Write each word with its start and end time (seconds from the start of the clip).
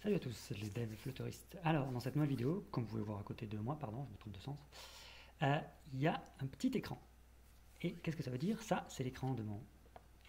Salut 0.00 0.14
à 0.14 0.20
tous, 0.20 0.52
les 0.52 0.70
devs 0.70 0.94
flutteristes. 0.94 1.58
Alors, 1.64 1.90
dans 1.90 1.98
cette 1.98 2.14
nouvelle 2.14 2.30
vidéo, 2.30 2.64
comme 2.70 2.84
vous 2.84 2.90
pouvez 2.90 3.02
voir 3.02 3.18
à 3.18 3.24
côté 3.24 3.48
de 3.48 3.58
moi, 3.58 3.76
pardon, 3.80 4.06
je 4.06 4.12
me 4.12 4.16
trompe 4.18 4.32
de 4.32 4.38
sens, 4.38 4.56
euh, 5.42 5.58
il 5.92 5.98
y 5.98 6.06
a 6.06 6.22
un 6.38 6.46
petit 6.46 6.68
écran. 6.68 7.02
Et 7.82 7.94
qu'est-ce 7.94 8.16
que 8.16 8.22
ça 8.22 8.30
veut 8.30 8.38
dire? 8.38 8.62
Ça, 8.62 8.86
c'est 8.88 9.02
l'écran 9.02 9.34
de 9.34 9.42
mon 9.42 9.60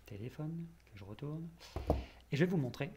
téléphone 0.07 0.65
que 0.91 0.97
je 0.97 1.03
retourne. 1.03 1.47
Et 2.31 2.35
je 2.35 2.43
vais 2.43 2.49
vous 2.49 2.57
montrer 2.57 2.91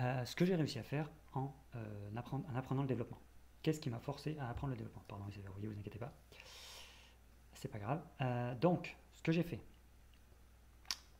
euh, 0.00 0.22
ce 0.26 0.36
que 0.36 0.44
j'ai 0.44 0.54
réussi 0.54 0.78
à 0.78 0.82
faire 0.82 1.10
en, 1.32 1.54
euh, 1.76 2.10
en, 2.14 2.54
apprenant 2.54 2.82
le 2.82 2.88
développement. 2.88 3.18
Qu'est-ce 3.62 3.80
qui 3.80 3.88
m'a 3.88 3.98
forcé 3.98 4.36
à 4.38 4.50
apprendre 4.50 4.72
le 4.72 4.76
développement? 4.76 5.04
Pardon, 5.08 5.24
c'est 5.32 5.40
verrouillé, 5.40 5.66
vous 5.66 5.78
inquiétez 5.78 5.98
pas. 5.98 6.12
C'est 7.54 7.68
pas 7.68 7.78
grave. 7.78 8.02
donc, 8.60 8.98
ce 9.14 9.22
que 9.22 9.32
j'ai 9.32 9.44
fait, 9.44 9.60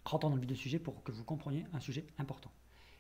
rentrons 0.05 0.29
dans 0.29 0.37
le 0.37 0.43
vif 0.43 0.49
du 0.49 0.57
sujet 0.57 0.79
pour 0.79 1.03
que 1.03 1.13
vous 1.13 1.25
compreniez 1.25 1.65
un 1.73 1.81
sujet 1.81 2.07
important 2.19 2.53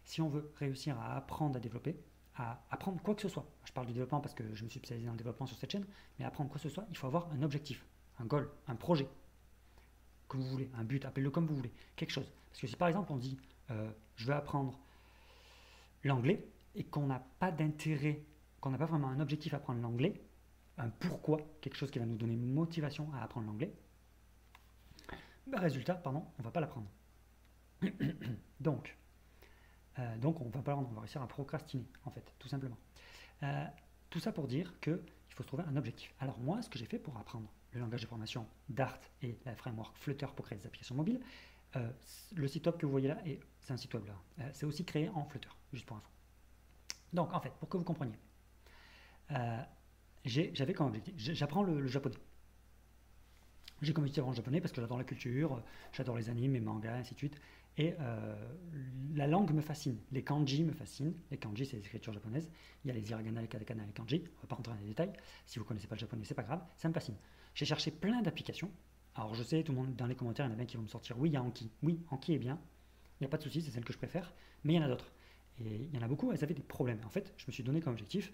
si 0.09 0.23
on 0.23 0.29
veut 0.29 0.51
réussir 0.57 0.99
à 0.99 1.17
apprendre 1.17 1.57
à 1.57 1.61
développer, 1.61 1.95
à 2.35 2.65
apprendre 2.71 3.01
quoi 3.03 3.15
que 3.15 3.21
ce 3.21 3.29
soit, 3.29 3.47
je 3.65 3.73
parle 3.73 3.87
du 3.87 3.93
développement 3.93 4.21
parce 4.21 4.35
que 4.35 4.43
je 4.55 4.65
me 4.65 4.71
suis 4.71 4.79
spécialisé 4.79 5.07
dans 5.07 5.13
le 5.13 5.19
développement 5.19 5.47
sur 5.47 5.59
cette 5.59 5.71
chaîne, 5.71 5.87
mais 6.19 6.25
apprendre 6.25 6.49
quoi 6.49 6.57
que 6.57 6.67
ce 6.67 6.75
soit, 6.75 6.87
il 6.89 6.97
faut 6.97 7.07
avoir 7.07 7.31
un 7.31 7.43
objectif, 7.43 7.85
un 8.19 8.25
goal, 8.25 8.51
un 8.69 8.75
projet, 8.75 9.07
que 10.29 10.39
vous 10.39 10.45
voulez, 10.45 10.71
un 10.79 10.85
but, 10.85 11.05
appelez-le 11.05 11.31
comme 11.31 11.47
vous 11.47 11.55
voulez, 11.55 11.73
quelque 11.95 12.11
chose. 12.11 12.33
Parce 12.49 12.61
que 12.63 12.67
si 12.67 12.77
par 12.77 12.89
exemple 12.89 13.13
on 13.13 13.17
dit 13.17 13.39
euh, 13.71 13.91
je 14.17 14.27
veux 14.27 14.33
apprendre 14.33 14.79
l'anglais 16.05 16.43
et 16.75 16.85
qu'on 16.85 17.07
n'a 17.07 17.23
pas 17.39 17.51
d'intérêt, 17.53 18.25
qu'on 18.63 18.71
n'a 18.71 18.79
pas 18.79 18.87
vraiment 18.87 19.09
un 19.09 19.21
objectif 19.21 19.53
à 19.53 19.59
apprendre 19.59 19.83
l'anglais, 19.83 20.15
un 20.79 20.89
pourquoi, 20.89 21.43
quelque 21.61 21.77
chose 21.77 21.91
qui 21.91 21.99
va 21.99 22.07
nous 22.07 22.17
donner 22.17 22.37
motivation 22.37 23.13
à 23.13 23.23
apprendre 23.23 23.47
l'anglais, 23.47 23.75
ben, 25.47 25.59
résultat, 25.59 25.97
pardon, 25.97 26.25
on 26.39 26.43
ne 26.43 26.45
va 26.45 26.51
pas 26.51 26.61
l'apprendre. 26.61 26.89
Donc, 28.61 28.97
euh, 29.99 30.17
donc 30.19 30.41
on 30.41 30.49
va 30.49 30.63
pas 30.63 30.79
réussir 30.97 31.23
à 31.23 31.27
procrastiner 31.27 31.87
en 32.05 32.11
fait, 32.11 32.33
tout 32.39 32.49
simplement. 32.49 32.79
Euh, 33.43 33.65
tout 34.11 34.21
ça 34.21 34.33
pour 34.33 34.47
dire 34.47 34.79
qu'il 34.81 35.01
faut 35.31 35.43
se 35.43 35.49
trouver 35.49 35.65
un 35.65 35.77
objectif. 35.77 36.15
Alors 36.21 36.39
moi, 36.39 36.63
ce 36.63 36.69
que 36.69 36.79
j'ai 36.79 36.87
fait 36.87 36.99
pour 36.99 37.17
apprendre 37.17 37.49
le 37.73 37.81
langage 37.81 38.03
de 38.03 38.07
formation 38.07 38.47
Dart 38.69 38.99
et 39.23 39.39
la 39.45 39.55
framework 39.55 39.97
Flutter 39.99 40.27
pour 40.35 40.47
créer 40.47 40.59
des 40.59 40.67
applications 40.67 40.95
mobiles, 40.95 41.21
euh, 41.77 41.91
le 42.35 42.49
site 42.49 42.67
web 42.67 42.77
que 42.77 42.87
vous 42.87 42.93
voyez 42.93 43.09
là, 43.09 43.19
c'est 43.61 43.73
un 43.73 43.77
site 43.77 43.93
web 43.95 44.07
là, 44.07 44.51
c'est 44.53 44.65
aussi 44.65 44.85
créé 44.85 45.09
en 45.11 45.25
Flutter, 45.25 45.51
juste 45.73 45.85
pour 45.85 45.97
info. 45.97 46.09
Donc 47.13 47.33
en 47.35 47.41
fait, 47.41 47.53
pour 47.55 47.69
que 47.69 47.77
vous 47.77 47.85
compreniez, 47.85 48.19
j'avais 50.25 50.73
comme 50.73 50.87
objectif, 50.87 51.15
j'apprends 51.17 51.63
le, 51.63 51.87
japonais. 51.87 52.17
J'ai 53.83 53.93
commencé 53.93 54.21
en 54.21 54.33
japonais 54.33 54.61
parce 54.61 54.73
que 54.73 54.81
j'adore 54.81 54.99
la 54.99 55.05
culture, 55.05 55.63
j'adore 55.93 56.17
les 56.17 56.31
animes, 56.31 56.55
les 56.55 56.61
mangas, 56.61 56.97
ainsi 56.97 57.15
de 57.15 57.19
suite. 57.19 57.41
Et 57.79 57.95
euh, 58.01 58.35
la 59.15 59.29
langue 59.29 59.53
me 59.53 59.61
fascine, 59.61 59.99
les 60.11 60.25
kanji 60.25 60.65
me 60.65 60.73
fascinent. 60.73 61.15
Les 61.31 61.39
kanji, 61.39 61.65
c'est 61.65 61.77
les 61.77 61.87
écritures 61.87 62.13
japonaises. 62.13 62.51
Il 62.85 62.89
y 62.89 62.91
a 62.91 62.95
les 62.95 63.09
hiragana, 63.09 63.41
les 63.41 63.49
katakana, 63.49 63.87
les 63.87 63.93
kanji. 63.93 64.17
On 64.17 64.37
ne 64.37 64.43
va 64.43 64.49
pas 64.49 64.57
rentrer 64.57 64.73
dans 64.75 64.81
les 64.81 64.89
détails. 64.89 65.13
Si 65.47 65.59
vous 65.59 65.65
ne 65.65 65.69
connaissez 65.69 65.87
pas 65.87 65.95
le 65.95 66.01
japonais, 66.01 66.25
c'est 66.25 66.35
pas 66.35 66.43
grave. 66.43 66.61
Ça 66.77 66.89
me 66.89 66.93
fascine. 66.93 67.15
J'ai 67.55 67.65
cherché 67.65 67.93
plein 67.93 68.21
d'applications. 68.21 68.71
Alors 69.15 69.35
je 69.35 69.45
sais, 69.45 69.63
tout 69.63 69.73
le 69.73 69.79
monde 69.79 69.95
dans 69.95 70.07
les 70.07 70.17
commentaires, 70.17 70.47
il 70.47 70.49
y 70.49 70.53
en 70.53 70.55
a 70.55 70.57
bien 70.57 70.67
qui 70.67 70.77
vont 70.77 70.83
me 70.83 70.89
sortir 70.89 71.19
oui, 71.19 71.31
il 71.31 71.33
y 71.33 71.37
a 71.37 71.43
Anki. 71.43 71.71
Oui, 71.83 72.01
Anki 72.11 72.35
est 72.35 72.39
bien. 72.39 72.61
Il 73.21 73.25
n'y 73.25 73.27
a 73.27 73.31
pas 73.31 73.39
de 73.39 73.43
souci, 73.43 73.63
c'est 73.63 73.71
celle 73.71 73.85
que 73.85 73.93
je 73.93 73.99
préfère. 73.99 74.33
Mais 74.65 74.75
il 74.75 74.77
y 74.77 74.79
en 74.81 74.85
a 74.85 74.89
d'autres. 74.89 75.13
Et 75.61 75.89
il 75.93 75.95
y 75.95 75.99
en 75.99 76.03
a 76.03 76.09
beaucoup, 76.09 76.33
elles 76.33 76.43
avaient 76.43 76.55
des 76.55 76.63
problèmes. 76.63 77.01
En 77.05 77.11
fait, 77.11 77.33
je 77.37 77.45
me 77.47 77.53
suis 77.53 77.63
donné 77.63 77.81
comme 77.81 77.93
objectif, 77.93 78.33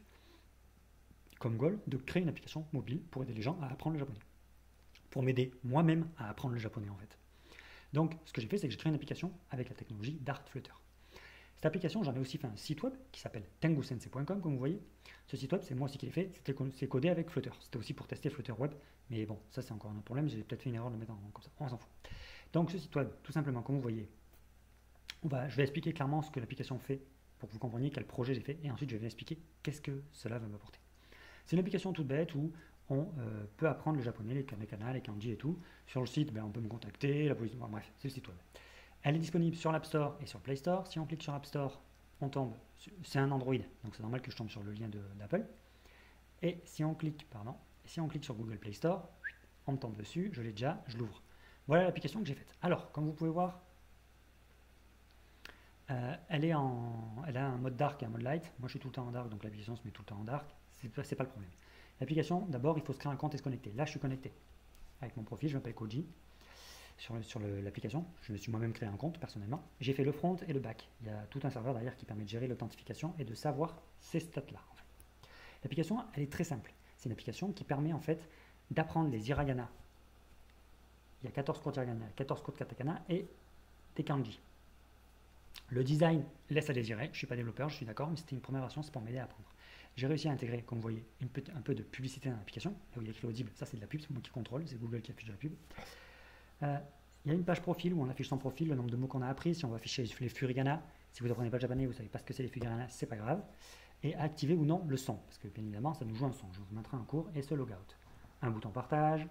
comme 1.39 1.57
goal, 1.57 1.79
de 1.87 1.97
créer 1.99 2.23
une 2.23 2.29
application 2.29 2.67
mobile 2.73 3.01
pour 3.11 3.23
aider 3.23 3.35
les 3.35 3.43
gens 3.43 3.59
à 3.61 3.67
apprendre 3.67 3.95
le 3.95 4.01
japonais. 4.01 4.21
Pour 5.11 5.23
m'aider 5.23 5.53
moi-même 5.65 6.09
à 6.19 6.29
apprendre 6.29 6.55
le 6.55 6.61
japonais, 6.61 6.89
en 6.89 6.97
fait. 6.97 7.19
Donc, 7.95 8.17
ce 8.25 8.33
que 8.33 8.41
j'ai 8.41 8.49
fait, 8.49 8.59
c'est 8.59 8.67
que 8.67 8.73
j'ai 8.73 8.79
créé 8.79 8.91
une 8.91 8.97
application 8.97 9.31
avec 9.51 9.69
la 9.69 9.77
technologie 9.77 10.19
Dart 10.21 10.43
Flutter. 10.49 10.73
Cette 11.55 11.67
application, 11.67 12.03
j'en 12.03 12.13
ai 12.13 12.19
aussi 12.19 12.39
fait 12.39 12.49
un 12.49 12.57
site 12.57 12.83
web 12.83 12.93
qui 13.13 13.21
s'appelle 13.21 13.45
tengusense.com, 13.61 14.25
comme 14.27 14.53
vous 14.53 14.59
voyez. 14.59 14.83
Ce 15.29 15.37
site 15.37 15.53
web, 15.53 15.63
c'est 15.63 15.77
moi 15.77 15.85
aussi 15.85 15.97
qui 15.97 16.07
l'ai 16.07 16.13
fait, 16.13 16.29
c'est 16.73 16.89
codé 16.89 17.09
avec 17.09 17.31
Flutter. 17.31 17.53
C'était 17.61 17.77
aussi 17.77 17.95
pour 17.95 18.09
tester 18.09 18.31
Flutter 18.31 18.53
Web, 18.53 18.73
mais 19.11 19.25
bon, 19.27 19.39
ça 19.53 19.63
c'est 19.63 19.71
encore 19.73 19.93
un 19.93 20.01
problème, 20.01 20.29
j'ai 20.29 20.43
peut-être 20.43 20.63
fait 20.63 20.71
une 20.71 20.75
erreur 20.75 20.89
de 20.89 20.95
le 20.95 20.99
mettre 20.99 21.13
en, 21.13 21.31
comme 21.33 21.45
ça, 21.45 21.51
on 21.61 21.69
s'en 21.69 21.79
fout. 21.79 21.89
Donc 22.53 22.73
ce 22.73 22.79
site 22.79 22.95
web, 22.97 23.09
tout 23.23 23.31
simplement, 23.31 23.63
comme 23.63 23.77
vous 23.77 23.81
voyez, 23.81 24.09
je 25.23 25.57
vais 25.57 25.63
expliquer 25.63 25.93
clairement 25.93 26.21
ce 26.21 26.33
que 26.33 26.41
l'application 26.41 26.81
fait 26.81 27.01
pour 27.39 27.49
que 27.49 27.55
vous 27.55 27.61
compreniez 27.61 27.91
quel 27.91 28.07
projet 28.07 28.35
j'ai 28.35 28.41
fait, 28.41 28.59
et 28.65 28.71
ensuite 28.73 28.91
je 28.91 28.97
vais 28.97 29.07
expliquer 29.07 29.39
qu'est-ce 29.63 29.81
que 29.81 30.03
cela 30.13 30.41
va 30.41 30.49
m'apporter. 30.49 30.81
C'est 31.47 31.55
une 31.55 31.61
application 31.61 31.93
toute 31.93 32.09
bête 32.09 32.35
où 32.35 32.53
on 32.91 33.09
euh, 33.19 33.45
peut 33.57 33.69
apprendre 33.69 33.97
le 33.97 34.03
japonais, 34.03 34.35
les 34.35 34.45
kanekana, 34.45 34.93
les 34.93 35.01
kanji 35.01 35.33
et 35.33 35.37
tout. 35.37 35.59
Sur 35.87 36.01
le 36.01 36.07
site, 36.07 36.33
ben, 36.33 36.45
on 36.45 36.51
peut 36.51 36.61
me 36.61 36.69
contacter, 36.69 37.29
la 37.29 37.35
police, 37.35 37.55
bref, 37.55 37.91
c'est 37.97 38.09
le 38.09 38.15
site 38.15 38.29
web. 38.29 38.37
Elle 39.03 39.17
est 39.17 39.21
disponible 39.21 39.57
sur 39.57 39.73
l'App 39.73 39.85
Store 39.85 40.17
et 40.21 40.27
sur 40.27 40.41
Play 40.41 40.57
Store. 40.57 40.87
Si 40.87 40.99
on 40.99 41.07
clique 41.07 41.23
sur 41.23 41.33
l'App 41.33 41.47
Store, 41.47 41.81
on 42.21 42.29
tombe, 42.29 42.55
c'est 43.03 43.19
un 43.19 43.31
Android, 43.31 43.55
donc 43.83 43.95
c'est 43.95 44.03
normal 44.03 44.23
que 44.23 44.31
je 44.31 44.37
tombe 44.37 44.51
sur 44.51 44.63
le 44.63 44.73
lien 44.73 44.89
d'Apple. 45.19 45.47
Et 46.43 46.59
si 46.65 46.85
on 46.85 46.95
clique, 46.95 47.27
pardon, 47.31 47.55
si 47.85 48.01
on 48.01 48.09
clique 48.09 48.25
sur 48.25 48.35
Google 48.35 48.59
Play 48.59 48.73
Store, 48.73 49.09
on 49.67 49.73
me 49.73 49.79
tombe 49.79 49.97
dessus, 49.97 50.31
je 50.33 50.43
l'ai 50.43 50.53
déjà, 50.53 50.83
je 50.87 50.99
l'ouvre. 50.99 51.23
Voilà 51.67 51.85
l'application 51.85 52.21
que 52.21 52.27
j'ai 52.27 52.35
faite. 52.35 52.55
Alors, 52.61 52.93
comme 52.93 53.07
vous 53.07 53.13
pouvez 53.13 53.31
voir, 53.31 53.61
euh, 55.91 56.17
elle, 56.29 56.45
est 56.45 56.55
en, 56.55 57.23
elle 57.27 57.37
a 57.37 57.47
un 57.47 57.57
mode 57.57 57.77
dark 57.77 58.03
et 58.03 58.07
un 58.07 58.11
mode 58.11 58.23
light. 58.23 58.53
Moi, 58.59 58.69
je 58.69 58.73
suis 58.73 58.81
tout 58.81 58.89
le 58.89 58.95
temps 58.95 59.07
en 59.07 59.11
dark, 59.11 59.29
donc 59.29 59.43
l'application 59.43 59.77
se 59.77 59.85
met 59.85 59.91
tout 59.91 60.03
le 60.03 60.07
temps 60.07 60.19
en 60.21 60.25
dark. 60.25 60.55
C'est 60.73 60.89
pas, 60.89 61.03
pas 61.03 61.25
le 61.25 61.31
problème. 61.31 61.51
L'application, 62.01 62.47
d'abord, 62.47 62.79
il 62.79 62.85
faut 62.85 62.93
se 62.93 62.99
créer 62.99 63.13
un 63.13 63.17
compte 63.17 63.35
et 63.35 63.39
se 63.39 63.43
connecter. 63.43 63.73
Là, 63.77 63.85
je 63.85 63.91
suis 63.91 64.01
connecté 64.01 64.33
avec 65.01 65.17
mon 65.17 65.23
profil, 65.23 65.49
je 65.49 65.55
m'appelle 65.55 65.75
Koji. 65.75 66.07
Sur, 66.97 67.41
l'application, 67.41 68.07
je 68.23 68.33
me 68.33 68.39
suis 68.39 68.53
moi-même 68.53 68.73
créé 68.73 68.89
un 68.89 68.97
compte 68.97 69.19
personnellement. 69.19 69.63
J'ai 69.81 69.93
fait 69.93 70.05
le 70.05 70.13
front 70.13 70.37
et 70.47 70.53
le 70.53 70.61
back. 70.61 70.89
Il 71.01 71.09
y 71.09 71.11
a 71.11 71.27
tout 71.29 71.41
un 71.43 71.51
serveur 71.51 71.75
derrière 71.75 71.97
qui 71.97 72.07
permet 72.07 72.23
de 72.23 72.29
gérer 72.29 72.47
l'authentification 72.47 73.15
et 73.19 73.25
de 73.25 73.35
savoir 73.35 73.83
ces 74.01 74.21
stats-là. 74.21 74.61
L'application, 75.63 76.05
elle 76.15 76.23
est 76.23 76.33
très 76.33 76.45
simple. 76.45 76.73
C'est 76.97 77.07
une 77.07 77.13
application 77.13 77.53
qui 77.53 77.65
permet 77.65 77.93
en 77.93 78.01
fait 78.01 78.29
d'apprendre 78.71 79.11
les 79.11 79.29
hiragana. 79.29 79.69
Il 81.23 81.27
y 81.27 81.29
a 81.29 81.33
14 81.33 81.61
codes 81.61 81.77
hiragana, 81.77 82.07
14 82.17 82.43
codes 82.43 82.57
katakana 82.57 83.03
et 83.09 83.27
des 83.97 84.05
kanji. 84.05 84.39
Le 85.69 85.83
design 85.83 86.25
laisse 86.51 86.71
à 86.71 86.73
désirer. 86.73 87.07
Je 87.07 87.11
ne 87.11 87.17
suis 87.17 87.27
pas 87.27 87.37
développeur, 87.37 87.69
je 87.71 87.77
suis 87.77 87.87
d'accord, 87.87 88.09
mais 88.09 88.17
c'était 88.17 88.37
une 88.37 88.41
première 88.41 88.63
version, 88.63 88.83
c'est 88.83 88.93
pour 88.93 89.03
m'aider 89.03 89.19
à 89.19 89.25
apprendre. 89.25 89.49
J'ai 89.97 90.07
réussi 90.09 90.29
à 90.29 90.33
intégrer, 90.33 90.63
comme 90.63 90.79
vous 90.79 90.83
voyez, 90.83 91.05
un 91.23 91.61
peu 91.61 91.75
de 91.75 91.83
publicité 91.83 92.29
dans 92.29 92.37
l'application. 92.37 92.71
Là 92.71 92.99
où 92.99 93.01
il 93.03 93.07
y 93.07 93.09
a 93.09 93.13
écrit 93.13 93.27
audible, 93.29 93.51
ça 93.55 93.65
c'est 93.65 93.77
de 93.77 93.81
la 93.81 93.87
pub, 93.87 94.01
c'est 94.01 94.11
moi 94.11 94.21
qui 94.21 94.31
contrôle, 94.31 94.67
c'est 94.67 94.79
Google 94.79 95.03
qui 95.03 95.13
affiche 95.13 95.27
de 95.27 95.33
la 95.33 95.39
pub. 95.39 95.53
Euh, 96.63 96.79
il 97.25 97.29
y 97.29 97.31
a 97.33 97.35
une 97.35 97.45
page 97.45 97.63
profil 97.63 97.95
où 97.95 98.03
on 98.03 98.09
affiche 98.11 98.29
son 98.29 98.37
profil, 98.37 98.69
le 98.69 98.75
nombre 98.75 98.91
de 98.91 98.97
mots 98.97 99.07
qu'on 99.07 99.23
a 99.23 99.29
appris. 99.29 99.55
Si 99.55 99.65
on 99.65 99.69
va 99.69 99.77
afficher 99.77 100.05
les 100.21 100.29
furigana, 100.29 100.83
si 101.13 101.23
vous 101.23 101.31
apprenez 101.31 101.49
pas 101.49 101.57
le 101.57 101.63
japonais, 101.63 101.87
vous 101.87 101.93
savez 101.93 102.09
pas 102.09 102.19
ce 102.19 102.25
que 102.25 102.35
c'est 102.35 102.43
les 102.43 102.49
furigana, 102.49 102.89
c'est 102.89 103.07
pas 103.07 103.17
grave. 103.17 103.43
Et 104.03 104.15
activer 104.17 104.55
ou 104.55 104.67
non 104.67 104.85
le 104.87 104.97
son, 104.97 105.15
parce 105.15 105.39
que 105.39 105.49
bien 105.49 105.63
évidemment, 105.63 105.95
ça 105.95 106.05
nous 106.05 106.15
joue 106.15 106.27
un 106.27 106.33
son. 106.33 106.53
Je 106.53 106.59
vous 106.59 106.77
mettrai 106.77 106.97
un 106.97 107.05
cours 107.05 107.31
et 107.35 107.41
ce 107.41 107.55
logout. 107.55 107.73
Un 108.43 108.51
bouton 108.51 108.71
partage, 108.71 109.27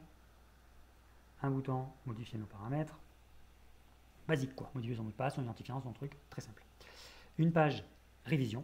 un 1.44 1.52
bouton 1.52 1.86
modifier 2.06 2.40
nos 2.40 2.46
paramètres. 2.46 2.98
Basique 4.28 4.56
quoi, 4.56 4.72
modifier 4.74 4.96
son 4.96 5.04
mot 5.04 5.12
de 5.12 5.16
passe, 5.16 5.36
son 5.36 5.44
identifiant, 5.44 5.80
son 5.82 5.92
truc, 5.92 6.18
très 6.30 6.42
simple. 6.42 6.64
Une 7.38 7.52
page 7.52 7.84
révision, 8.26 8.64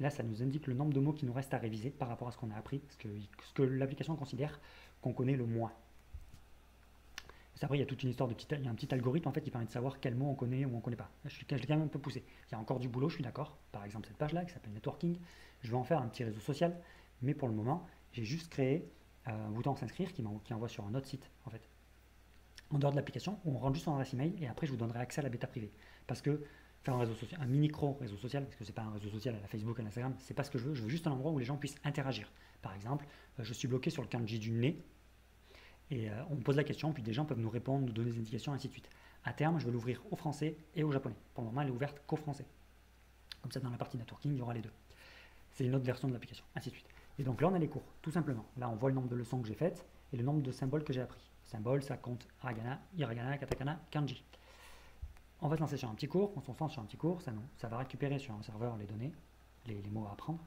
Là, 0.00 0.10
ça 0.10 0.22
nous 0.22 0.42
indique 0.42 0.66
le 0.66 0.74
nombre 0.74 0.94
de 0.94 1.00
mots 1.00 1.12
qui 1.12 1.26
nous 1.26 1.32
reste 1.32 1.52
à 1.52 1.58
réviser 1.58 1.90
par 1.90 2.08
rapport 2.08 2.28
à 2.28 2.32
ce 2.32 2.38
qu'on 2.38 2.50
a 2.50 2.56
appris, 2.56 2.82
ce 2.88 2.96
que, 3.54 3.62
l'application 3.62 4.16
considère 4.16 4.58
qu'on 5.02 5.12
connaît 5.12 5.36
le 5.36 5.46
moins. 5.46 5.72
Après, 7.62 7.76
il 7.76 7.80
y 7.80 7.82
a 7.82 7.86
toute 7.86 8.02
une 8.02 8.08
histoire 8.08 8.26
de 8.26 8.32
petit, 8.32 8.46
il 8.52 8.64
y 8.64 8.68
a 8.68 8.70
un 8.70 8.74
petit 8.74 8.92
algorithme 8.94 9.28
en 9.28 9.32
fait 9.32 9.42
qui 9.42 9.50
permet 9.50 9.66
de 9.66 9.70
savoir 9.70 10.00
quel 10.00 10.14
mot 10.14 10.30
on 10.30 10.34
connaît 10.34 10.64
ou 10.64 10.70
on 10.72 10.76
ne 10.76 10.80
connaît 10.80 10.96
pas. 10.96 11.10
Je, 11.26 11.40
je 11.46 11.54
l'ai 11.56 11.66
quand 11.66 11.76
même 11.76 11.84
un 11.84 11.88
peu 11.88 11.98
poussé. 11.98 12.24
Il 12.48 12.52
y 12.52 12.54
a 12.54 12.58
encore 12.58 12.78
du 12.78 12.88
boulot, 12.88 13.10
je 13.10 13.16
suis 13.16 13.22
d'accord. 13.22 13.58
Par 13.70 13.84
exemple, 13.84 14.08
cette 14.08 14.16
page-là 14.16 14.46
qui 14.46 14.54
s'appelle 14.54 14.72
Networking, 14.72 15.18
je 15.60 15.70
vais 15.70 15.76
en 15.76 15.84
faire 15.84 16.00
un 16.00 16.08
petit 16.08 16.24
réseau 16.24 16.40
social, 16.40 16.74
mais 17.20 17.34
pour 17.34 17.48
le 17.48 17.54
moment, 17.54 17.86
j'ai 18.12 18.24
juste 18.24 18.48
créé 18.48 18.90
euh, 19.28 19.46
un 19.46 19.50
bouton 19.50 19.76
s'inscrire 19.76 20.10
qui, 20.14 20.24
qui 20.44 20.54
envoie 20.54 20.70
sur 20.70 20.86
un 20.86 20.94
autre 20.94 21.06
site 21.06 21.30
en 21.44 21.50
fait. 21.50 21.68
En 22.70 22.78
dehors 22.78 22.92
de 22.92 22.96
l'application, 22.96 23.38
on 23.44 23.58
rentre 23.58 23.74
juste 23.74 23.84
son 23.84 23.92
adresse 23.92 24.14
email 24.14 24.34
et 24.40 24.48
après 24.48 24.66
je 24.66 24.72
vous 24.72 24.78
donnerai 24.78 25.00
accès 25.00 25.20
à 25.20 25.22
la 25.22 25.28
bêta 25.28 25.46
privée. 25.46 25.70
Parce 26.06 26.22
que 26.22 26.42
faire 26.82 26.94
un 26.94 27.00
réseau 27.00 27.14
social, 27.14 27.40
un 27.42 27.46
micro 27.46 27.96
réseau 28.00 28.16
social, 28.16 28.44
parce 28.44 28.56
que 28.56 28.64
c'est 28.64 28.72
pas 28.72 28.82
un 28.82 28.92
réseau 28.92 29.10
social 29.10 29.34
à 29.34 29.40
la 29.40 29.46
Facebook, 29.46 29.78
à 29.78 29.82
l'Instagram, 29.82 30.14
c'est 30.18 30.34
pas 30.34 30.44
ce 30.44 30.50
que 30.50 30.58
je 30.58 30.64
veux. 30.64 30.74
Je 30.74 30.82
veux 30.82 30.88
juste 30.88 31.06
un 31.06 31.12
endroit 31.12 31.30
où 31.30 31.38
les 31.38 31.44
gens 31.44 31.56
puissent 31.56 31.76
interagir. 31.84 32.30
Par 32.62 32.74
exemple, 32.74 33.06
euh, 33.38 33.44
je 33.44 33.52
suis 33.52 33.68
bloqué 33.68 33.90
sur 33.90 34.02
le 34.02 34.08
kanji 34.08 34.38
du 34.38 34.50
nez, 34.50 34.82
et 35.90 36.10
euh, 36.10 36.22
on 36.30 36.36
me 36.36 36.40
pose 36.40 36.56
la 36.56 36.64
question, 36.64 36.92
puis 36.92 37.02
des 37.02 37.12
gens 37.12 37.24
peuvent 37.24 37.40
nous 37.40 37.50
répondre, 37.50 37.86
nous 37.86 37.92
donner 37.92 38.12
des 38.12 38.18
indications, 38.18 38.52
ainsi 38.52 38.68
de 38.68 38.72
suite. 38.72 38.88
À 39.24 39.32
terme, 39.32 39.58
je 39.58 39.66
vais 39.66 39.72
l'ouvrir 39.72 40.02
au 40.10 40.16
français 40.16 40.56
et 40.74 40.82
au 40.82 40.92
japonais. 40.92 41.16
Pour 41.34 41.44
le 41.44 41.50
moment, 41.50 41.62
elle 41.62 41.68
est 41.68 41.72
ouverte 41.72 42.00
qu'au 42.06 42.16
français. 42.16 42.46
Comme 43.42 43.52
ça, 43.52 43.60
dans 43.60 43.70
la 43.70 43.76
partie 43.76 43.98
networking, 43.98 44.32
il 44.32 44.38
y 44.38 44.42
aura 44.42 44.54
les 44.54 44.62
deux. 44.62 44.72
C'est 45.52 45.64
une 45.64 45.74
autre 45.74 45.84
version 45.84 46.08
de 46.08 46.12
l'application, 46.12 46.44
ainsi 46.54 46.70
de 46.70 46.74
suite. 46.74 46.88
Et 47.18 47.22
donc 47.22 47.40
là, 47.40 47.48
on 47.48 47.54
a 47.54 47.58
les 47.58 47.68
cours, 47.68 47.84
tout 48.00 48.10
simplement. 48.10 48.46
Là, 48.56 48.70
on 48.70 48.76
voit 48.76 48.90
le 48.90 48.94
nombre 48.94 49.08
de 49.08 49.16
leçons 49.16 49.42
que 49.42 49.48
j'ai 49.48 49.54
faites 49.54 49.84
et 50.12 50.16
le 50.16 50.22
nombre 50.22 50.42
de 50.42 50.52
symboles 50.52 50.84
que 50.84 50.92
j'ai 50.92 51.02
appris. 51.02 51.20
Symboles, 51.44 51.82
ça 51.82 51.96
compte 51.96 52.26
hiragana, 52.42 52.80
hiragana, 52.96 53.36
katakana, 53.36 53.80
kanji 53.90 54.24
on 55.42 55.48
va 55.48 55.56
se 55.56 55.60
lancer 55.60 55.76
sur 55.76 55.88
un 55.88 55.94
petit 55.94 56.08
cours, 56.08 56.32
on 56.36 56.40
se 56.40 56.50
lance 56.58 56.72
sur 56.72 56.82
un 56.82 56.84
petit 56.84 56.96
cours, 56.96 57.20
ça 57.22 57.68
va 57.68 57.78
récupérer 57.78 58.18
sur 58.18 58.34
un 58.34 58.42
serveur 58.42 58.76
les 58.76 58.86
données, 58.86 59.12
les, 59.66 59.80
mots 59.90 60.06
à 60.06 60.12
apprendre, 60.12 60.40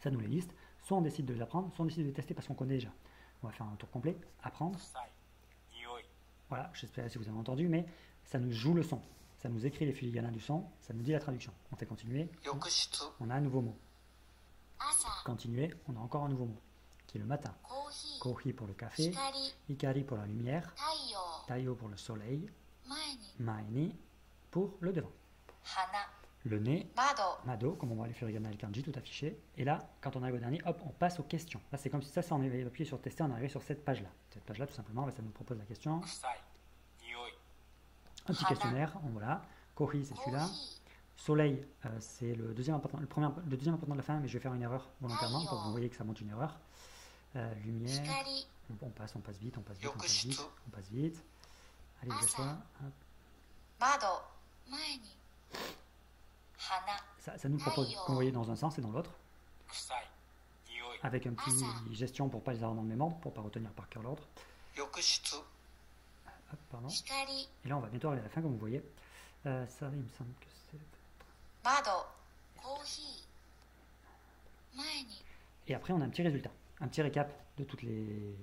ça 0.00 0.10
nous 0.10 0.20
les 0.20 0.28
liste, 0.28 0.54
soit 0.80 0.96
on 0.96 1.02
décide 1.02 1.26
de 1.26 1.34
les 1.34 1.42
apprendre, 1.42 1.72
soit 1.74 1.84
on 1.84 1.86
décide 1.86 2.02
de 2.02 2.08
les 2.08 2.14
tester 2.14 2.34
parce 2.34 2.46
qu'on 2.46 2.54
connaît 2.54 2.74
déjà. 2.74 2.90
On 3.42 3.46
va 3.48 3.52
faire 3.52 3.66
un 3.66 3.76
tour 3.76 3.90
complet, 3.90 4.16
apprendre. 4.42 4.78
Voilà, 6.48 6.70
j'espère 6.74 7.10
si 7.10 7.18
vous 7.18 7.28
avez 7.28 7.38
entendu, 7.38 7.68
mais 7.68 7.86
ça 8.24 8.38
nous 8.38 8.52
joue 8.52 8.74
le 8.74 8.82
son, 8.82 9.00
ça 9.38 9.48
nous 9.48 9.64
écrit 9.66 9.86
les 9.86 9.92
filiganas 9.92 10.30
du 10.30 10.40
son, 10.40 10.66
ça 10.80 10.92
nous 10.92 11.02
dit 11.02 11.12
la 11.12 11.18
traduction. 11.18 11.52
On 11.72 11.76
fait 11.76 11.86
continuer, 11.86 12.28
on 13.20 13.30
a 13.30 13.34
un 13.34 13.40
nouveau 13.40 13.62
mot. 13.62 13.76
Continuer, 15.24 15.72
on 15.88 15.96
a 15.96 16.00
encore 16.00 16.24
un 16.24 16.28
nouveau 16.28 16.46
mot, 16.46 16.60
qui 17.06 17.16
est 17.16 17.20
le 17.20 17.26
matin. 17.26 17.54
Kohi. 18.20 18.52
Pour 18.52 18.66
le 18.66 18.74
café, 18.74 19.12
Ikari 19.68 20.04
pour 20.04 20.16
la 20.16 20.26
lumière, 20.26 20.74
Taio 21.46 21.74
pour 21.74 21.88
le 21.88 21.96
soleil, 21.96 22.48
maeni 23.38 23.94
pour 24.50 24.76
le 24.80 24.92
devant. 24.92 25.12
Le 26.44 26.58
nez. 26.58 26.90
Mado. 27.44 27.72
Comme 27.74 27.92
on 27.92 27.94
voit 27.94 28.08
les 28.08 28.12
furigana 28.14 28.48
et 28.48 28.52
le 28.52 28.58
kanji, 28.58 28.82
tout 28.82 28.92
affiché. 28.96 29.38
Et 29.56 29.64
là, 29.64 29.78
quand 30.00 30.16
on 30.16 30.22
arrive 30.22 30.34
au 30.34 30.38
dernier, 30.38 30.60
hop, 30.66 30.80
on 30.84 30.90
passe 30.90 31.20
aux 31.20 31.22
questions. 31.22 31.60
Là, 31.70 31.78
c'est 31.78 31.88
comme 31.88 32.02
si 32.02 32.10
ça, 32.10 32.20
ça 32.22 32.34
on 32.34 32.42
avait 32.42 32.64
appuyé 32.64 32.84
sur 32.84 33.00
tester, 33.00 33.22
on 33.22 33.30
arrivait 33.30 33.48
sur 33.48 33.62
cette 33.62 33.84
page-là. 33.84 34.08
Cette 34.30 34.42
page-là, 34.44 34.66
tout 34.66 34.74
simplement, 34.74 35.04
bah, 35.04 35.12
ça 35.12 35.22
nous 35.22 35.30
propose 35.30 35.58
la 35.58 35.64
question. 35.64 36.00
Un 38.26 38.32
petit 38.34 38.44
questionnaire, 38.44 38.96
on 39.04 39.10
voilà. 39.10 39.42
Kori, 39.74 40.04
c'est 40.04 40.16
celui-là. 40.16 40.48
Soleil, 41.16 41.64
euh, 41.86 41.88
c'est 42.00 42.34
le 42.34 42.52
deuxième, 42.54 42.74
important, 42.74 42.98
le, 42.98 43.06
le 43.48 43.56
deuxième 43.56 43.74
important 43.74 43.92
de 43.92 43.98
la 43.98 44.02
fin, 44.02 44.18
mais 44.18 44.26
je 44.26 44.32
vais 44.32 44.40
faire 44.40 44.54
une 44.54 44.62
erreur 44.62 44.90
volontairement 45.00 45.46
pour 45.46 45.60
que 45.60 45.64
vous 45.66 45.70
voyez 45.70 45.88
que 45.88 45.96
ça 45.96 46.02
monte 46.04 46.20
une 46.20 46.30
erreur. 46.30 46.58
Euh, 47.36 47.54
lumière, 47.64 48.02
on, 48.82 48.90
passe, 48.90 49.14
on 49.16 49.20
passe 49.20 49.38
vite, 49.38 49.56
on 49.56 49.62
passe 49.62 49.78
vite, 49.78 49.90
on 49.94 49.98
passe 49.98 50.24
vite, 50.24 50.40
on 50.66 50.70
passe 50.70 50.88
vite. 50.90 51.24
Allez, 52.02 52.10
je. 52.20 52.42
Ça, 57.18 57.36
ça 57.38 57.48
nous 57.48 57.58
propose 57.58 57.92
d'envoyer 58.06 58.32
dans 58.32 58.50
un 58.50 58.56
sens 58.56 58.78
et 58.78 58.80
dans 58.82 58.90
l'autre, 58.90 59.10
avec 61.02 61.26
un 61.26 61.34
petit 61.34 61.64
gestion 61.94 62.28
pour 62.28 62.40
ne 62.40 62.44
pas 62.44 62.52
les 62.52 62.58
avoir 62.58 62.74
dans 62.74 62.82
le 62.82 62.88
même 62.88 63.00
ordre, 63.00 63.16
pour 63.18 63.32
pas 63.34 63.40
retenir 63.40 63.70
par 63.72 63.88
cœur 63.88 64.02
l'ordre. 64.02 64.22
Et 67.64 67.68
là, 67.68 67.76
on 67.76 67.80
va 67.80 67.88
bientôt 67.88 68.08
arriver 68.08 68.20
à 68.22 68.24
la 68.24 68.30
fin, 68.30 68.40
comme 68.42 68.52
vous 68.52 68.58
voyez. 68.58 68.82
Euh, 69.46 69.66
et 75.66 75.74
après, 75.74 75.92
on 75.92 76.00
a 76.00 76.04
un 76.04 76.08
petit 76.08 76.22
résultat, 76.22 76.50
un 76.80 76.88
petit 76.88 77.02
récap 77.02 77.30
de 77.58 77.64
toutes 77.64 77.82
les 77.82 78.36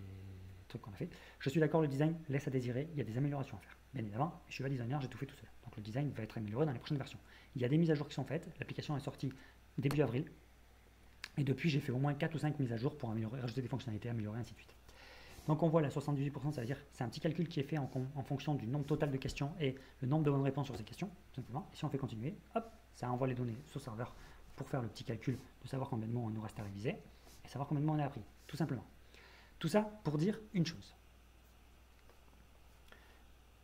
trucs 0.67 0.81
qu'on 0.81 0.91
a 0.91 0.95
fait. 0.95 1.09
Je 1.39 1.49
suis 1.49 1.59
d'accord, 1.59 1.81
le 1.81 1.87
design 1.87 2.15
laisse 2.29 2.47
à 2.47 2.51
désirer, 2.51 2.87
il 2.91 2.97
y 2.97 3.01
a 3.01 3.03
des 3.03 3.17
améliorations 3.17 3.57
à 3.57 3.59
faire. 3.61 3.78
Bien 3.93 4.03
évidemment, 4.03 4.41
je 4.47 4.53
suis 4.53 4.63
pas 4.63 4.69
designer, 4.69 5.01
j'ai 5.01 5.07
tout 5.07 5.17
fait 5.17 5.25
tout 5.25 5.35
seul. 5.35 5.49
Donc 5.63 5.75
le 5.75 5.81
design 5.81 6.11
va 6.11 6.23
être 6.23 6.37
amélioré 6.37 6.65
dans 6.65 6.71
les 6.71 6.79
prochaines 6.79 6.97
versions. 6.97 7.19
Il 7.55 7.61
y 7.61 7.65
a 7.65 7.69
des 7.69 7.77
mises 7.77 7.91
à 7.91 7.95
jour 7.95 8.07
qui 8.07 8.13
sont 8.13 8.23
faites. 8.23 8.47
L'application 8.59 8.95
est 8.95 9.01
sortie 9.01 9.31
début 9.77 10.01
avril. 10.01 10.25
Et 11.37 11.43
depuis, 11.43 11.69
j'ai 11.69 11.79
fait 11.79 11.91
au 11.91 11.97
moins 11.97 12.13
4 12.13 12.35
ou 12.35 12.37
5 12.37 12.59
mises 12.59 12.73
à 12.73 12.77
jour 12.77 12.97
pour 12.97 13.09
améliorer, 13.11 13.39
rajouter 13.39 13.61
des 13.61 13.67
fonctionnalités, 13.67 14.09
améliorer, 14.09 14.39
ainsi 14.39 14.51
de 14.53 14.57
suite. 14.57 14.75
Donc 15.47 15.63
on 15.63 15.69
voit 15.69 15.81
là 15.81 15.89
78%, 15.89 16.51
ça 16.51 16.61
veut 16.61 16.67
dire 16.67 16.77
c'est 16.91 17.03
un 17.03 17.09
petit 17.09 17.19
calcul 17.19 17.47
qui 17.47 17.59
est 17.59 17.63
fait 17.63 17.79
en 17.79 18.23
fonction 18.23 18.53
du 18.53 18.67
nombre 18.67 18.85
total 18.85 19.09
de 19.09 19.17
questions 19.17 19.51
et 19.59 19.73
le 20.01 20.07
nombre 20.07 20.23
de 20.23 20.29
bonnes 20.29 20.43
réponses 20.43 20.67
sur 20.67 20.77
ces 20.77 20.83
questions, 20.83 21.07
tout 21.07 21.41
simplement. 21.41 21.67
Et 21.73 21.75
si 21.75 21.85
on 21.85 21.89
fait 21.89 21.97
continuer, 21.97 22.35
hop, 22.53 22.69
ça 22.93 23.09
envoie 23.09 23.25
les 23.25 23.33
données 23.33 23.57
sur 23.65 23.79
le 23.79 23.83
serveur 23.83 24.13
pour 24.55 24.69
faire 24.69 24.81
le 24.81 24.89
petit 24.89 25.03
calcul 25.03 25.39
de 25.63 25.67
savoir 25.67 25.89
combien 25.89 26.07
de 26.07 26.13
mots 26.13 26.25
on 26.25 26.29
nous 26.29 26.41
reste 26.41 26.59
à 26.59 26.63
réviser 26.63 26.97
et 27.43 27.47
savoir 27.47 27.67
combien 27.67 27.81
de 27.81 27.87
mots 27.87 27.93
on 27.93 27.99
a 27.99 28.05
appris, 28.05 28.21
tout 28.45 28.57
simplement. 28.57 28.85
Tout 29.57 29.69
ça 29.69 29.81
pour 30.03 30.19
dire 30.19 30.39
une 30.53 30.65
chose. 30.65 30.93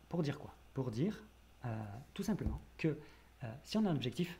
Pour 0.08 0.22
dire 0.22 0.38
quoi? 0.38 0.54
Pour 0.74 0.90
dire 0.90 1.22
euh, 1.64 1.68
tout 2.14 2.22
simplement 2.22 2.60
que 2.78 2.88
euh, 2.88 3.52
si 3.64 3.76
on 3.76 3.84
a 3.84 3.90
un 3.90 3.96
objectif, 3.96 4.38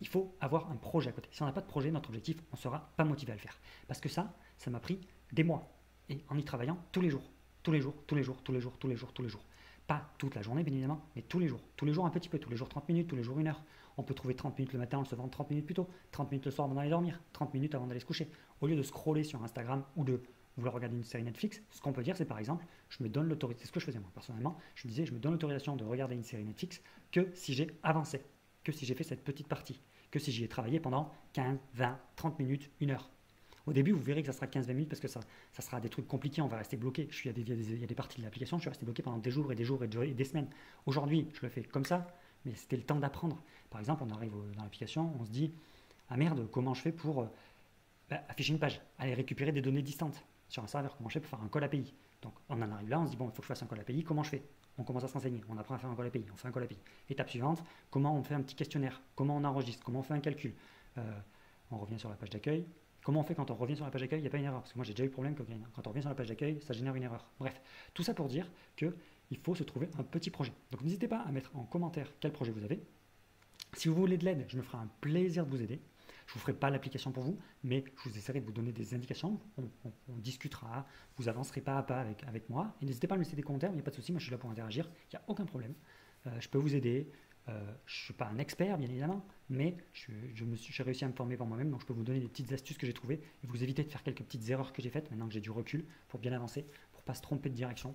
il 0.00 0.08
faut 0.08 0.34
avoir 0.40 0.70
un 0.70 0.76
projet 0.76 1.10
à 1.10 1.12
côté. 1.12 1.28
Si 1.32 1.42
on 1.42 1.46
n'a 1.46 1.52
pas 1.52 1.60
de 1.60 1.66
projet, 1.66 1.90
notre 1.90 2.10
objectif, 2.10 2.36
on 2.52 2.56
ne 2.56 2.60
sera 2.60 2.90
pas 2.96 3.04
motivé 3.04 3.32
à 3.32 3.36
le 3.36 3.40
faire. 3.40 3.58
Parce 3.86 4.00
que 4.00 4.08
ça, 4.08 4.34
ça 4.58 4.70
m'a 4.70 4.80
pris 4.80 5.00
des 5.32 5.44
mois. 5.44 5.70
Et 6.08 6.18
en 6.28 6.36
y 6.36 6.44
travaillant 6.44 6.78
tous 6.92 7.00
les 7.00 7.10
jours, 7.10 7.22
tous 7.62 7.72
les 7.72 7.80
jours, 7.80 7.94
tous 8.06 8.14
les 8.14 8.22
jours, 8.22 8.42
tous 8.42 8.52
les 8.52 8.60
jours, 8.60 8.76
tous 8.78 8.88
les 8.88 8.96
jours, 8.96 9.12
tous 9.12 9.22
les 9.22 9.28
jours. 9.28 9.44
Pas 9.86 10.10
toute 10.18 10.34
la 10.34 10.42
journée, 10.42 10.62
bien 10.62 10.72
évidemment, 10.72 11.00
mais 11.14 11.22
tous 11.22 11.38
les 11.38 11.48
jours. 11.48 11.60
Tous 11.76 11.84
les 11.84 11.92
jours 11.92 12.06
un 12.06 12.10
petit 12.10 12.28
peu, 12.28 12.38
tous 12.38 12.50
les 12.50 12.56
jours 12.56 12.68
30 12.68 12.88
minutes, 12.88 13.08
tous 13.08 13.16
les 13.16 13.22
jours 13.22 13.38
une 13.38 13.48
heure. 13.48 13.62
On 13.96 14.02
peut 14.02 14.14
trouver 14.14 14.34
30 14.34 14.58
minutes 14.58 14.72
le 14.72 14.78
matin 14.78 14.98
en 14.98 15.04
se 15.04 15.12
levant 15.14 15.28
30 15.28 15.50
minutes 15.50 15.66
plus 15.66 15.74
tôt, 15.74 15.88
30 16.10 16.30
minutes 16.30 16.46
le 16.46 16.50
soir 16.50 16.66
avant 16.66 16.74
d'aller 16.74 16.90
dormir, 16.90 17.20
30 17.32 17.54
minutes 17.54 17.74
avant 17.74 17.86
d'aller 17.86 18.00
se 18.00 18.06
coucher. 18.06 18.30
Au 18.60 18.66
lieu 18.66 18.76
de 18.76 18.82
scroller 18.82 19.24
sur 19.24 19.42
Instagram 19.44 19.84
ou 19.96 20.04
de 20.04 20.20
vouloir 20.56 20.74
regarder 20.74 20.96
une 20.96 21.04
série 21.04 21.24
Netflix, 21.24 21.60
ce 21.70 21.80
qu'on 21.80 21.92
peut 21.92 22.02
dire, 22.02 22.16
c'est 22.16 22.24
par 22.24 22.38
exemple, 22.38 22.64
je 22.88 23.02
me 23.02 23.08
donne 23.08 23.28
l'autorisation, 23.28 23.62
c'est 23.62 23.68
ce 23.68 23.72
que 23.72 23.80
je 23.80 23.86
faisais 23.86 23.98
moi 23.98 24.10
personnellement, 24.14 24.56
je 24.74 24.86
me 24.86 24.90
disais, 24.90 25.04
je 25.06 25.12
me 25.12 25.18
donne 25.18 25.32
l'autorisation 25.32 25.76
de 25.76 25.84
regarder 25.84 26.14
une 26.14 26.22
série 26.22 26.44
Netflix 26.44 26.80
que 27.10 27.28
si 27.34 27.54
j'ai 27.54 27.68
avancé, 27.82 28.20
que 28.62 28.72
si 28.72 28.86
j'ai 28.86 28.94
fait 28.94 29.04
cette 29.04 29.24
petite 29.24 29.48
partie, 29.48 29.80
que 30.10 30.18
si 30.18 30.30
j'y 30.30 30.44
ai 30.44 30.48
travaillé 30.48 30.78
pendant 30.78 31.12
15, 31.32 31.58
20, 31.74 31.98
30 32.16 32.38
minutes, 32.38 32.70
une 32.80 32.92
heure. 32.92 33.10
Au 33.66 33.72
début, 33.72 33.92
vous 33.92 34.02
verrez 34.02 34.22
que 34.22 34.26
ça 34.26 34.32
sera 34.32 34.46
15-20 34.46 34.68
minutes 34.74 34.88
parce 34.90 35.00
que 35.00 35.08
ça, 35.08 35.20
ça 35.52 35.62
sera 35.62 35.80
des 35.80 35.88
trucs 35.88 36.06
compliqués, 36.06 36.42
on 36.42 36.48
va 36.48 36.58
rester 36.58 36.76
bloqué. 36.76 37.08
Il, 37.24 37.26
y 37.26 37.30
a 37.30 37.32
des, 37.32 37.80
y 37.80 37.84
a 37.84 37.86
des- 37.86 37.94
parties 37.94 38.18
de 38.18 38.24
l'application, 38.24 38.58
je 38.58 38.62
suis 38.62 38.68
resté 38.68 38.84
bloqué 38.84 39.02
pendant 39.02 39.18
des 39.18 39.30
jours 39.30 39.50
et 39.52 39.54
des 39.54 39.64
jours 39.64 39.82
et 39.82 39.88
des, 39.88 40.24
semaines. 40.24 40.48
Aujourd'hui, 40.86 41.28
je 41.32 41.40
le 41.42 41.48
fais 41.48 41.62
comme 41.62 41.84
ça, 41.84 42.06
mais 42.44 42.54
c'était 42.54 42.76
le 42.76 42.82
temps 42.82 42.98
d'apprendre. 42.98 43.42
Par 43.70 43.80
exemple, 43.80 44.04
on 44.06 44.10
arrive 44.10 44.32
dans 44.54 44.62
l'application, 44.62 45.14
on 45.18 45.24
se 45.24 45.30
dit 45.30 45.50
Ah 46.10 46.16
merde, 46.16 46.46
comment 46.50 46.74
je 46.74 46.82
fais 46.82 46.92
pour 46.92 47.22
euh, 47.22 47.26
bah, 48.10 48.22
afficher 48.28 48.52
une 48.52 48.58
page, 48.58 48.80
aller 48.98 49.14
récupérer 49.14 49.50
des 49.50 49.62
données 49.62 49.82
distantes? 49.82 50.22
Sur 50.54 50.62
un 50.62 50.68
serveur, 50.68 50.96
comment 50.96 51.08
je 51.08 51.14
fais 51.14 51.20
pour 51.20 51.30
faire 51.30 51.42
un 51.42 51.48
call 51.48 51.64
API 51.64 51.92
Donc 52.22 52.32
on 52.48 52.62
en 52.62 52.70
arrive 52.70 52.88
là, 52.88 53.00
on 53.00 53.06
se 53.06 53.10
dit 53.10 53.16
Bon, 53.16 53.26
il 53.28 53.32
faut 53.32 53.42
que 53.42 53.42
je 53.42 53.48
fasse 53.48 53.62
un 53.62 53.66
call 53.66 53.80
API, 53.80 54.04
comment 54.04 54.22
je 54.22 54.30
fais? 54.30 54.42
On 54.78 54.84
commence 54.84 55.04
à 55.04 55.08
se 55.08 55.12
renseigner, 55.12 55.42
on 55.48 55.58
apprend 55.58 55.74
à 55.74 55.78
faire 55.78 55.90
un 55.90 55.96
call 55.96 56.06
API, 56.06 56.24
on 56.32 56.36
fait 56.36 56.48
un 56.48 56.52
call 56.52 56.62
API. 56.62 56.78
Étape 57.10 57.28
suivante, 57.28 57.62
comment 57.90 58.16
on 58.16 58.22
fait 58.22 58.34
un 58.34 58.42
petit 58.42 58.54
questionnaire, 58.54 59.02
comment 59.16 59.36
on 59.36 59.44
enregistre, 59.44 59.84
comment 59.84 60.00
on 60.00 60.02
fait 60.02 60.14
un 60.14 60.20
calcul? 60.20 60.54
Euh, 60.98 61.02
on 61.70 61.78
revient 61.78 61.98
sur 61.98 62.08
la 62.08 62.14
page 62.14 62.30
d'accueil. 62.30 62.66
Comment 63.02 63.20
on 63.20 63.24
fait 63.24 63.34
quand 63.34 63.50
on 63.50 63.54
revient 63.54 63.76
sur 63.76 63.84
la 63.84 63.90
page 63.90 64.00
d'accueil? 64.00 64.20
Il 64.20 64.22
n'y 64.22 64.28
a 64.28 64.30
pas 64.30 64.38
une 64.38 64.44
erreur. 64.44 64.60
Parce 64.60 64.72
que 64.72 64.78
moi 64.78 64.84
j'ai 64.84 64.92
déjà 64.92 65.04
eu 65.04 65.08
le 65.08 65.12
problème 65.12 65.34
que 65.34 65.42
quand 65.74 65.86
on 65.86 65.90
revient 65.90 66.02
sur 66.02 66.08
la 66.08 66.14
page 66.14 66.28
d'accueil, 66.28 66.60
ça 66.62 66.72
génère 66.72 66.94
une 66.94 67.02
erreur. 67.02 67.26
Bref, 67.38 67.60
tout 67.92 68.02
ça 68.02 68.14
pour 68.14 68.28
dire 68.28 68.48
que 68.76 68.96
il 69.30 69.38
faut 69.38 69.54
se 69.54 69.64
trouver 69.64 69.88
un 69.98 70.04
petit 70.04 70.30
projet. 70.30 70.52
Donc 70.70 70.82
n'hésitez 70.82 71.08
pas 71.08 71.18
à 71.20 71.32
mettre 71.32 71.50
en 71.56 71.64
commentaire 71.64 72.12
quel 72.20 72.32
projet 72.32 72.52
vous 72.52 72.64
avez. 72.64 72.80
Si 73.74 73.88
vous 73.88 73.94
voulez 73.94 74.16
de 74.16 74.24
l'aide, 74.24 74.44
je 74.48 74.56
me 74.56 74.62
ferai 74.62 74.78
un 74.78 74.88
plaisir 75.00 75.44
de 75.44 75.50
vous 75.50 75.62
aider. 75.62 75.80
Je 76.26 76.32
ne 76.32 76.34
vous 76.34 76.40
ferai 76.40 76.54
pas 76.54 76.70
l'application 76.70 77.12
pour 77.12 77.22
vous, 77.22 77.38
mais 77.62 77.84
je 77.96 78.08
vous 78.08 78.16
essaierai 78.16 78.40
de 78.40 78.46
vous 78.46 78.52
donner 78.52 78.72
des 78.72 78.94
indications. 78.94 79.38
On, 79.58 80.16
discutera, 80.18 80.86
vous 81.16 81.28
avancerez 81.28 81.60
pas 81.60 81.76
à 81.76 81.82
pas 81.82 82.00
avec, 82.00 82.24
avec 82.24 82.48
moi. 82.48 82.74
Et 82.80 82.86
n'hésitez 82.86 83.06
pas 83.06 83.14
à 83.14 83.18
me 83.18 83.24
laisser 83.24 83.36
des 83.36 83.42
commentaires, 83.42 83.70
il 83.70 83.74
n'y 83.74 83.80
a 83.80 83.84
pas 83.84 83.90
de 83.90 83.96
souci, 83.96 84.12
moi 84.12 84.18
je 84.18 84.24
suis 84.24 84.32
là 84.32 84.38
pour 84.38 84.50
interagir, 84.50 84.88
il 85.12 85.16
n'y 85.16 85.18
a 85.18 85.22
aucun 85.28 85.44
problème. 85.44 85.74
Euh, 86.26 86.40
je 86.40 86.48
peux 86.48 86.58
vous 86.58 86.74
aider. 86.74 87.10
Euh, 87.48 87.60
je 87.84 88.00
ne 88.00 88.04
suis 88.04 88.14
pas 88.14 88.26
un 88.26 88.38
expert, 88.38 88.78
bien 88.78 88.88
évidemment, 88.88 89.22
mais 89.50 89.76
je, 89.92 90.12
j'ai 90.34 90.82
réussi 90.82 91.04
à 91.04 91.08
me 91.08 91.12
former 91.12 91.36
par 91.36 91.46
moi-même, 91.46 91.70
donc 91.70 91.82
je 91.82 91.86
peux 91.86 91.92
vous 91.92 92.02
donner 92.02 92.20
des 92.20 92.28
petites 92.28 92.50
astuces 92.52 92.78
que 92.78 92.86
j'ai 92.86 92.94
trouvées 92.94 93.20
et 93.42 93.46
vous 93.46 93.62
éviter 93.62 93.84
de 93.84 93.90
faire 93.90 94.02
quelques 94.02 94.22
petites 94.22 94.48
erreurs 94.48 94.72
que 94.72 94.80
j'ai 94.80 94.88
faites 94.88 95.10
maintenant 95.10 95.26
que 95.26 95.34
j'ai 95.34 95.42
du 95.42 95.50
recul 95.50 95.84
pour 96.08 96.20
bien 96.20 96.32
avancer, 96.32 96.66
pour 96.92 97.02
pas 97.02 97.12
se 97.12 97.20
tromper 97.20 97.50
de 97.50 97.54
direction. 97.54 97.94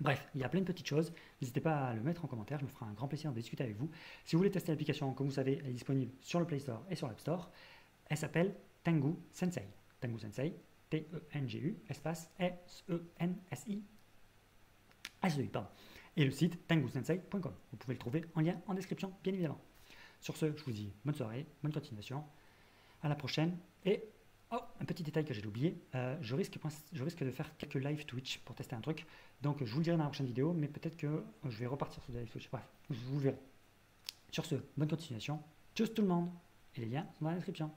Bref, 0.00 0.26
il 0.34 0.40
y 0.40 0.44
a 0.44 0.48
plein 0.48 0.60
de 0.60 0.64
petites 0.64 0.86
choses. 0.86 1.12
N'hésitez 1.40 1.60
pas 1.60 1.88
à 1.88 1.94
le 1.94 2.00
mettre 2.00 2.24
en 2.24 2.28
commentaire, 2.28 2.58
je 2.58 2.64
me 2.64 2.70
ferai 2.70 2.86
un 2.86 2.92
grand 2.92 3.06
plaisir 3.06 3.30
de 3.32 3.36
discuter 3.36 3.64
avec 3.64 3.76
vous. 3.76 3.90
Si 4.24 4.34
vous 4.34 4.40
voulez 4.40 4.50
tester 4.50 4.72
l'application, 4.72 5.12
comme 5.12 5.26
vous 5.26 5.34
savez, 5.34 5.58
elle 5.62 5.70
est 5.70 5.74
disponible 5.74 6.12
sur 6.20 6.40
le 6.40 6.46
Play 6.46 6.58
Store 6.58 6.82
et 6.90 6.96
sur 6.96 7.06
l'App 7.06 7.20
Store. 7.20 7.50
Elle 8.06 8.16
s'appelle 8.16 8.54
Tengu 8.82 9.14
Sensei. 9.30 9.68
Tengu 10.00 10.18
Sensei, 10.18 10.54
T-E-N-G-U, 10.88 11.76
espace 11.88 12.30
S-E-N-S-I. 12.38 13.82
S-E-I, 15.22 15.48
pardon. 15.48 15.68
Et 16.16 16.24
le 16.24 16.30
site 16.30 16.66
tengusensei.com. 16.66 17.52
Vous 17.70 17.76
pouvez 17.76 17.94
le 17.94 17.98
trouver 17.98 18.24
en 18.34 18.40
lien 18.40 18.60
en 18.66 18.74
description, 18.74 19.12
bien 19.22 19.32
évidemment. 19.32 19.60
Sur 20.20 20.36
ce, 20.36 20.54
je 20.56 20.64
vous 20.64 20.72
dis 20.72 20.92
bonne 21.04 21.14
soirée, 21.14 21.46
bonne 21.62 21.72
continuation. 21.72 22.24
À 23.02 23.08
la 23.08 23.14
prochaine. 23.14 23.56
Et, 23.84 24.02
oh, 24.52 24.60
un 24.80 24.84
petit 24.84 25.02
détail 25.02 25.24
que 25.24 25.34
j'ai 25.34 25.44
oublié, 25.46 25.80
euh, 25.94 26.16
je, 26.20 26.34
risque, 26.34 26.52
de 26.52 27.30
faire 27.30 27.56
quelques 27.56 27.74
live 27.74 28.04
Twitch 28.06 28.38
pour 28.40 28.54
tester 28.54 28.74
un 28.74 28.80
truc. 28.80 29.06
Donc, 29.42 29.64
je 29.64 29.72
vous 29.72 29.80
le 29.80 29.84
dirai 29.84 29.96
dans 29.96 30.04
la 30.04 30.08
prochaine 30.08 30.26
vidéo, 30.26 30.52
mais 30.52 30.68
peut-être 30.68 30.96
que 30.96 31.24
je 31.44 31.58
vais 31.58 31.66
repartir 31.66 32.02
sur 32.02 32.12
des 32.12 32.20
live 32.20 32.30
Twitch. 32.30 32.50
Bref, 32.50 32.66
je 32.90 32.98
vous 33.06 33.16
le 33.16 33.22
verrai. 33.22 33.38
Sur 34.30 34.44
ce, 34.44 34.56
bonne 34.76 34.88
continuation. 34.88 35.40
Tchuss 35.74 35.92
tout 35.94 36.02
le 36.02 36.08
monde. 36.08 36.30
Et 36.76 36.80
les 36.80 36.86
liens 36.86 37.06
sont 37.18 37.24
dans 37.24 37.30
la 37.30 37.36
description. 37.36 37.70